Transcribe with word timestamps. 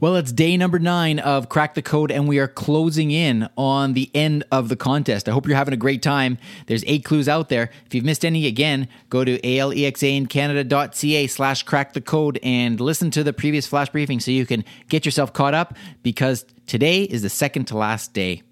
Well, 0.00 0.16
it's 0.16 0.32
day 0.32 0.56
number 0.56 0.80
nine 0.80 1.20
of 1.20 1.48
Crack 1.48 1.74
the 1.74 1.82
Code, 1.82 2.10
and 2.10 2.26
we 2.26 2.40
are 2.40 2.48
closing 2.48 3.12
in 3.12 3.48
on 3.56 3.92
the 3.92 4.10
end 4.12 4.42
of 4.50 4.68
the 4.68 4.74
contest. 4.74 5.28
I 5.28 5.32
hope 5.32 5.46
you're 5.46 5.56
having 5.56 5.72
a 5.72 5.78
great 5.78 6.02
time. 6.02 6.36
There's 6.66 6.82
eight 6.86 7.04
clues 7.04 7.28
out 7.28 7.48
there. 7.48 7.70
If 7.86 7.94
you've 7.94 8.04
missed 8.04 8.24
any, 8.24 8.46
again, 8.46 8.88
go 9.08 9.24
to 9.24 9.38
alexaincanada.ca 9.38 11.26
slash 11.28 11.62
crack 11.62 11.92
the 11.92 12.00
code 12.00 12.40
and 12.42 12.80
listen 12.80 13.12
to 13.12 13.22
the 13.22 13.32
previous 13.32 13.68
flash 13.68 13.88
briefing 13.88 14.18
so 14.18 14.32
you 14.32 14.46
can 14.46 14.64
get 14.88 15.04
yourself 15.04 15.32
caught 15.32 15.54
up 15.54 15.76
because 16.02 16.44
today 16.66 17.04
is 17.04 17.22
the 17.22 17.30
second 17.30 17.66
to 17.66 17.76
last 17.76 18.12
day. 18.12 18.42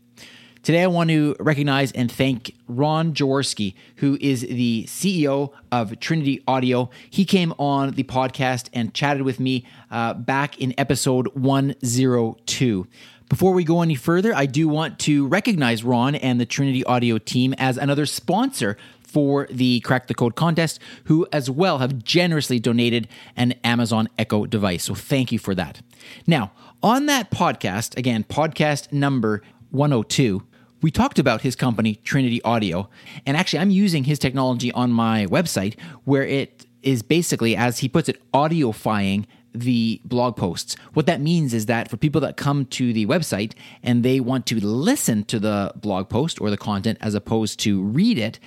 Today, 0.62 0.84
I 0.84 0.86
want 0.86 1.10
to 1.10 1.34
recognize 1.40 1.90
and 1.90 2.10
thank 2.10 2.54
Ron 2.68 3.14
Jaworski, 3.14 3.74
who 3.96 4.16
is 4.20 4.42
the 4.42 4.84
CEO 4.84 5.50
of 5.72 5.98
Trinity 5.98 6.40
Audio. 6.46 6.88
He 7.10 7.24
came 7.24 7.52
on 7.58 7.90
the 7.90 8.04
podcast 8.04 8.68
and 8.72 8.94
chatted 8.94 9.22
with 9.22 9.40
me 9.40 9.66
uh, 9.90 10.14
back 10.14 10.60
in 10.60 10.72
episode 10.78 11.26
102. 11.34 12.86
Before 13.28 13.52
we 13.52 13.64
go 13.64 13.82
any 13.82 13.96
further, 13.96 14.32
I 14.32 14.46
do 14.46 14.68
want 14.68 15.00
to 15.00 15.26
recognize 15.26 15.82
Ron 15.82 16.14
and 16.14 16.40
the 16.40 16.46
Trinity 16.46 16.84
Audio 16.84 17.18
team 17.18 17.56
as 17.58 17.76
another 17.76 18.06
sponsor 18.06 18.76
for 19.02 19.48
the 19.50 19.80
Crack 19.80 20.06
the 20.06 20.14
Code 20.14 20.36
contest, 20.36 20.78
who 21.06 21.26
as 21.32 21.50
well 21.50 21.78
have 21.78 22.04
generously 22.04 22.60
donated 22.60 23.08
an 23.34 23.54
Amazon 23.64 24.08
Echo 24.16 24.46
device. 24.46 24.84
So 24.84 24.94
thank 24.94 25.32
you 25.32 25.40
for 25.40 25.56
that. 25.56 25.82
Now, 26.24 26.52
on 26.84 27.06
that 27.06 27.32
podcast, 27.32 27.96
again, 27.96 28.22
podcast 28.22 28.92
number 28.92 29.42
102, 29.72 30.42
we 30.82 30.90
talked 30.90 31.18
about 31.18 31.40
his 31.42 31.56
company, 31.56 31.94
Trinity 32.04 32.42
Audio. 32.42 32.90
And 33.24 33.36
actually, 33.36 33.60
I'm 33.60 33.70
using 33.70 34.04
his 34.04 34.18
technology 34.18 34.72
on 34.72 34.92
my 34.92 35.26
website 35.26 35.78
where 36.04 36.24
it 36.24 36.66
is 36.82 37.02
basically, 37.02 37.56
as 37.56 37.78
he 37.78 37.88
puts 37.88 38.08
it, 38.08 38.20
audiofying 38.32 39.24
the 39.54 40.00
blog 40.04 40.36
posts. 40.36 40.76
What 40.94 41.06
that 41.06 41.20
means 41.20 41.54
is 41.54 41.66
that 41.66 41.88
for 41.88 41.96
people 41.96 42.20
that 42.22 42.36
come 42.36 42.64
to 42.66 42.92
the 42.92 43.06
website 43.06 43.52
and 43.82 44.02
they 44.02 44.18
want 44.18 44.46
to 44.46 44.64
listen 44.64 45.24
to 45.24 45.38
the 45.38 45.72
blog 45.76 46.08
post 46.08 46.40
or 46.40 46.50
the 46.50 46.56
content 46.56 46.98
as 47.00 47.14
opposed 47.14 47.60
to 47.60 47.82
read 47.82 48.18
it, 48.18 48.40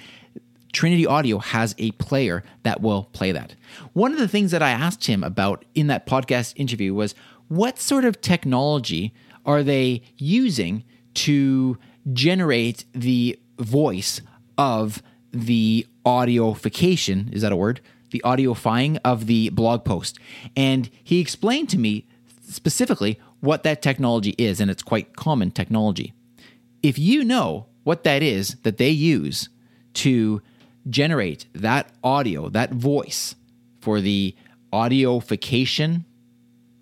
Trinity 0.73 1.05
Audio 1.05 1.37
has 1.37 1.73
a 1.77 1.91
player 1.91 2.43
that 2.63 2.81
will 2.81 3.05
play 3.13 3.31
that. 3.31 3.55
One 3.93 4.11
of 4.11 4.19
the 4.19 4.27
things 4.27 4.51
that 4.51 4.61
I 4.61 4.71
asked 4.71 5.07
him 5.07 5.23
about 5.23 5.63
in 5.73 5.87
that 5.87 6.05
podcast 6.05 6.53
interview 6.57 6.93
was 6.93 7.15
what 7.47 7.79
sort 7.79 8.03
of 8.03 8.19
technology 8.19 9.13
are 9.45 9.63
they 9.63 10.01
using 10.17 10.83
to 11.13 11.77
generate 12.13 12.85
the 12.93 13.39
voice 13.59 14.21
of 14.57 15.01
the 15.31 15.85
audification. 16.05 17.33
Is 17.33 17.41
that 17.41 17.51
a 17.51 17.55
word? 17.55 17.81
The 18.11 18.21
audiofying 18.23 18.99
of 19.03 19.25
the 19.25 19.49
blog 19.49 19.83
post. 19.83 20.19
And 20.55 20.89
he 21.03 21.19
explained 21.19 21.69
to 21.69 21.77
me 21.77 22.07
specifically 22.47 23.19
what 23.41 23.63
that 23.63 23.81
technology 23.81 24.35
is, 24.37 24.59
and 24.59 24.71
it's 24.71 24.83
quite 24.83 25.15
common 25.15 25.51
technology. 25.51 26.13
If 26.81 26.97
you 26.97 27.23
know 27.23 27.67
what 27.83 28.03
that 28.03 28.23
is 28.23 28.55
that 28.63 28.77
they 28.77 28.89
use 28.89 29.49
to 29.95 30.41
generate 30.89 31.45
that 31.53 31.91
audio, 32.03 32.49
that 32.49 32.71
voice 32.71 33.35
for 33.81 34.01
the 34.01 34.35
audiofication, 34.71 36.05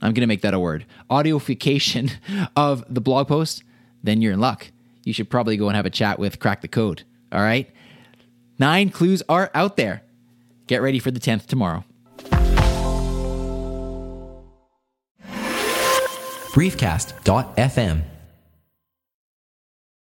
I'm 0.01 0.13
going 0.13 0.21
to 0.21 0.27
make 0.27 0.41
that 0.41 0.53
a 0.53 0.59
word, 0.59 0.85
audiofication 1.09 2.11
of 2.55 2.83
the 2.93 3.01
blog 3.01 3.27
post, 3.27 3.63
then 4.01 4.21
you're 4.21 4.33
in 4.33 4.39
luck 4.39 4.72
you 5.03 5.13
should 5.13 5.29
probably 5.29 5.57
go 5.57 5.67
and 5.67 5.75
have 5.75 5.85
a 5.85 5.89
chat 5.89 6.19
with 6.19 6.39
Crack 6.39 6.61
the 6.61 6.67
Code. 6.67 7.03
All 7.31 7.41
right? 7.41 7.69
Nine 8.59 8.89
clues 8.89 9.23
are 9.27 9.49
out 9.53 9.77
there. 9.77 10.03
Get 10.67 10.81
ready 10.81 10.99
for 10.99 11.11
the 11.11 11.19
10th 11.19 11.47
tomorrow. 11.47 11.83
Briefcast.fm 16.53 18.12